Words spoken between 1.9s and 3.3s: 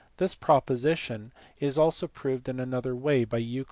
proved in another way in